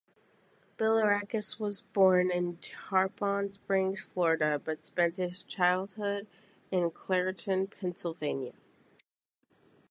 Bilirakis 0.79 1.59
was 1.59 1.81
born 1.81 2.31
in 2.31 2.57
Tarpon 2.57 3.51
Springs, 3.51 4.01
Florida 4.01 4.57
but 4.57 4.83
spent 4.83 5.17
his 5.17 5.43
childhood 5.43 6.25
in 6.71 6.89
Clairton, 6.89 7.67
Pennsylvania. 7.67 8.53